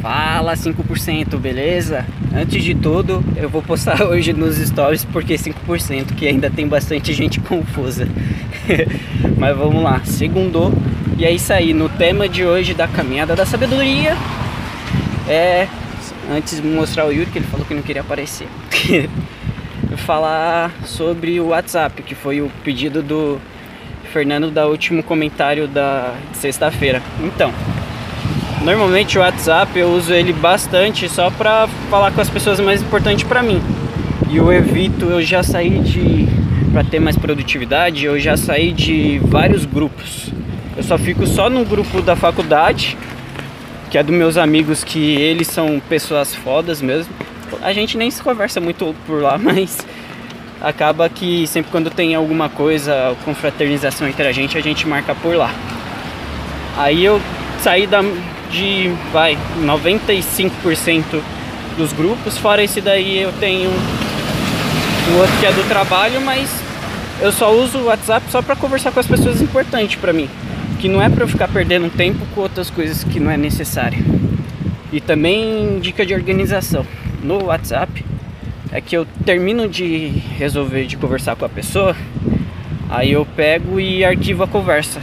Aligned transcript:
Fala 0.00 0.54
5%, 0.54 1.36
beleza? 1.36 2.06
Antes 2.34 2.64
de 2.64 2.74
tudo, 2.74 3.22
eu 3.36 3.50
vou 3.50 3.60
postar 3.60 4.02
hoje 4.08 4.32
nos 4.32 4.56
stories 4.56 5.04
porque 5.04 5.34
5% 5.34 6.14
que 6.14 6.26
ainda 6.26 6.50
tem 6.50 6.66
bastante 6.66 7.12
gente 7.12 7.38
confusa. 7.42 8.08
Mas 9.36 9.56
vamos 9.56 9.82
lá, 9.82 10.00
segundo. 10.04 10.72
E 11.18 11.24
é 11.24 11.30
isso 11.30 11.52
aí, 11.52 11.74
no 11.74 11.88
tema 11.88 12.28
de 12.28 12.44
hoje 12.44 12.72
da 12.72 12.88
caminhada 12.88 13.36
da 13.36 13.44
sabedoria 13.44 14.16
é 15.28 15.68
antes 16.30 16.60
de 16.60 16.66
mostrar 16.66 17.06
o 17.06 17.12
Yuri 17.12 17.30
que 17.30 17.38
ele 17.38 17.46
falou 17.46 17.66
que 17.66 17.74
não 17.74 17.82
queria 17.82 18.00
aparecer. 18.00 18.48
falar 19.98 20.72
sobre 20.86 21.38
o 21.40 21.48
WhatsApp, 21.48 22.02
que 22.02 22.14
foi 22.14 22.40
o 22.40 22.50
pedido 22.64 23.02
do 23.02 23.38
Fernando 24.12 24.50
da 24.50 24.66
último 24.66 25.02
comentário 25.02 25.68
da 25.68 26.14
sexta-feira. 26.32 27.02
Então, 27.22 27.52
Normalmente 28.62 29.18
o 29.18 29.22
WhatsApp 29.22 29.78
eu 29.78 29.88
uso 29.88 30.12
ele 30.12 30.34
bastante 30.34 31.08
só 31.08 31.30
para 31.30 31.66
falar 31.88 32.10
com 32.10 32.20
as 32.20 32.28
pessoas 32.28 32.60
mais 32.60 32.82
importantes 32.82 33.24
para 33.24 33.42
mim. 33.42 33.60
E 34.28 34.36
eu 34.36 34.52
evito, 34.52 35.06
eu 35.06 35.22
já 35.22 35.42
saí 35.42 35.78
de 35.80 36.28
para 36.70 36.84
ter 36.84 37.00
mais 37.00 37.16
produtividade, 37.16 38.04
eu 38.04 38.18
já 38.20 38.36
saí 38.36 38.72
de 38.72 39.18
vários 39.24 39.64
grupos. 39.64 40.30
Eu 40.76 40.82
só 40.82 40.98
fico 40.98 41.26
só 41.26 41.48
no 41.48 41.64
grupo 41.64 42.02
da 42.02 42.14
faculdade, 42.14 42.96
que 43.90 43.96
é 43.96 44.02
dos 44.02 44.14
meus 44.14 44.36
amigos 44.36 44.84
que 44.84 45.16
eles 45.16 45.48
são 45.48 45.80
pessoas 45.88 46.34
fodas 46.34 46.82
mesmo. 46.82 47.12
A 47.62 47.72
gente 47.72 47.96
nem 47.96 48.10
se 48.10 48.22
conversa 48.22 48.60
muito 48.60 48.94
por 49.06 49.22
lá, 49.22 49.36
mas 49.40 49.78
acaba 50.60 51.08
que 51.08 51.46
sempre 51.46 51.72
quando 51.72 51.90
tem 51.90 52.14
alguma 52.14 52.50
coisa, 52.50 53.16
confraternização 53.24 54.06
entre 54.06 54.28
a 54.28 54.32
gente, 54.32 54.56
a 54.56 54.60
gente 54.60 54.86
marca 54.86 55.14
por 55.14 55.34
lá. 55.34 55.50
Aí 56.76 57.04
eu 57.04 57.20
saí 57.58 57.86
da 57.86 58.02
de 58.50 58.90
vai 59.12 59.38
95% 59.62 61.20
dos 61.76 61.92
grupos. 61.92 62.36
Fora 62.36 62.62
esse 62.62 62.80
daí 62.80 63.18
eu 63.18 63.32
tenho 63.40 63.70
um 63.70 65.18
outro 65.18 65.36
que 65.38 65.46
é 65.46 65.52
do 65.52 65.66
trabalho, 65.68 66.20
mas 66.20 66.50
eu 67.20 67.32
só 67.32 67.52
uso 67.52 67.78
o 67.78 67.84
WhatsApp 67.84 68.26
só 68.30 68.42
para 68.42 68.56
conversar 68.56 68.92
com 68.92 69.00
as 69.00 69.06
pessoas 69.06 69.40
importantes 69.40 69.96
para 69.96 70.12
mim, 70.12 70.28
que 70.78 70.88
não 70.88 71.00
é 71.00 71.08
para 71.08 71.24
eu 71.24 71.28
ficar 71.28 71.48
perdendo 71.48 71.90
tempo 71.90 72.24
com 72.34 72.40
outras 72.40 72.70
coisas 72.70 73.04
que 73.04 73.20
não 73.20 73.30
é 73.30 73.36
necessário. 73.36 74.02
E 74.92 75.00
também 75.00 75.78
dica 75.80 76.04
de 76.04 76.14
organização 76.14 76.84
no 77.22 77.44
WhatsApp 77.44 78.04
é 78.72 78.80
que 78.80 78.96
eu 78.96 79.06
termino 79.24 79.68
de 79.68 80.08
resolver 80.38 80.86
de 80.86 80.96
conversar 80.96 81.36
com 81.36 81.44
a 81.44 81.48
pessoa, 81.48 81.96
aí 82.88 83.12
eu 83.12 83.26
pego 83.36 83.78
e 83.78 84.04
arquivo 84.04 84.42
a 84.42 84.46
conversa. 84.46 85.00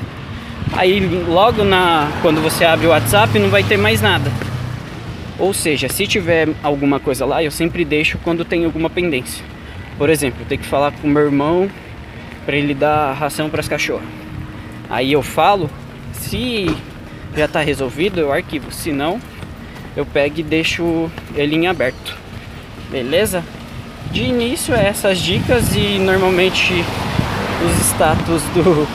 Aí 0.74 1.00
logo 1.28 1.64
na 1.64 2.12
quando 2.22 2.42
você 2.42 2.66
abre 2.66 2.88
o 2.88 2.90
WhatsApp 2.90 3.38
não 3.40 3.50
vai 3.50 3.64
ter 3.64 3.78
mais 3.78 4.02
nada. 4.02 4.32
Ou 5.40 5.54
seja, 5.54 5.88
se 5.88 6.08
tiver 6.08 6.50
alguma 6.64 7.00
coisa 7.00 7.26
lá, 7.26 7.44
eu 7.44 7.52
sempre 7.52 7.86
deixo 7.86 8.18
quando 8.24 8.44
tem 8.44 8.66
alguma 8.66 8.90
pendência. 8.90 9.44
Por 9.98 10.10
exemplo, 10.10 10.42
eu 10.42 10.46
tenho 10.48 10.62
que 10.62 10.68
falar 10.68 10.92
com 10.92 11.08
meu 11.08 11.24
irmão 11.24 11.70
para 12.46 12.56
ele 12.56 12.74
dar 12.74 13.14
ração 13.14 13.50
para 13.50 13.60
as 13.60 13.68
cachorras. 13.68 14.08
Aí 14.90 15.12
eu 15.12 15.22
falo, 15.22 15.70
se 16.14 16.68
já 17.36 17.46
está 17.46 17.62
resolvido, 17.62 18.20
eu 18.20 18.32
arquivo. 18.32 18.72
Se 18.72 18.92
não, 18.92 19.20
eu 19.96 20.06
pego 20.06 20.40
e 20.40 20.44
deixo 20.44 21.10
ele 21.36 21.56
em 21.56 21.68
aberto. 21.68 22.16
Beleza? 22.90 23.44
De 24.12 24.24
início 24.24 24.74
é 24.74 24.88
essas 24.88 25.20
dicas 25.20 25.76
e 25.76 26.00
normalmente 26.00 26.74
os 27.66 27.86
status 27.88 28.42
do 28.54 28.88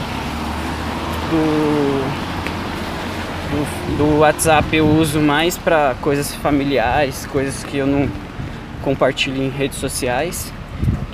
do, 1.32 2.02
do, 3.50 3.96
do 3.96 4.18
WhatsApp 4.18 4.76
eu 4.76 4.86
uso 4.86 5.20
mais 5.20 5.56
para 5.56 5.94
coisas 6.00 6.34
familiares, 6.34 7.26
coisas 7.26 7.64
que 7.64 7.78
eu 7.78 7.86
não 7.86 8.08
compartilho 8.82 9.42
em 9.42 9.48
redes 9.48 9.78
sociais, 9.78 10.52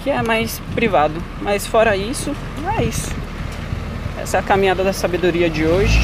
que 0.03 0.11
é 0.11 0.21
mais 0.23 0.61
privado. 0.75 1.23
Mas 1.41 1.67
fora 1.67 1.97
isso, 1.97 2.35
é 2.79 2.85
isso. 2.85 3.15
Essa 4.21 4.39
é 4.39 4.41
a 4.41 4.43
caminhada 4.43 4.83
da 4.83 4.93
sabedoria 4.93 5.49
de 5.49 5.65
hoje. 5.65 5.99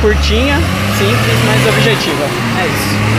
Curtinha, 0.00 0.56
simples, 0.96 1.38
mas 1.46 1.76
objetiva. 1.76 2.24
É 2.58 2.66
isso. 2.66 3.10